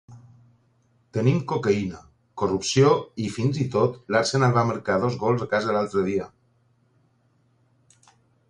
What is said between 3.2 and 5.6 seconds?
i, fins i tot, l'Arsenal va marcar dos gols a